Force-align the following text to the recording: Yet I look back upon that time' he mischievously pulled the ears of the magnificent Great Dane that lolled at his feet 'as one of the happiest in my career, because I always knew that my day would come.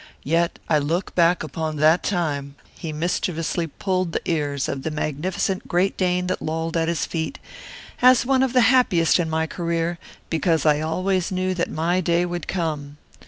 Yet 0.23 0.57
I 0.67 0.79
look 0.79 1.13
back 1.13 1.43
upon 1.43 1.75
that 1.75 2.01
time' 2.01 2.55
he 2.73 2.91
mischievously 2.91 3.67
pulled 3.67 4.13
the 4.13 4.21
ears 4.25 4.67
of 4.67 4.81
the 4.81 4.89
magnificent 4.89 5.67
Great 5.67 5.95
Dane 5.95 6.25
that 6.25 6.41
lolled 6.41 6.75
at 6.75 6.87
his 6.87 7.05
feet 7.05 7.37
'as 8.01 8.25
one 8.25 8.41
of 8.41 8.53
the 8.53 8.61
happiest 8.73 9.19
in 9.19 9.29
my 9.29 9.45
career, 9.45 9.99
because 10.31 10.65
I 10.65 10.81
always 10.81 11.31
knew 11.31 11.53
that 11.53 11.69
my 11.69 12.01
day 12.03 12.25
would 12.25 12.47
come. 12.47 12.97